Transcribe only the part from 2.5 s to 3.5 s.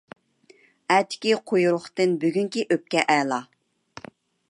ئۆپكە ئەلا.